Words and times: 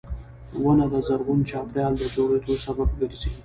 •ونه 0.63 0.85
د 0.93 0.95
زرغون 1.07 1.39
چاپېریال 1.49 1.93
د 1.97 2.03
جوړېدو 2.15 2.53
سبب 2.65 2.89
ګرځي. 2.99 3.29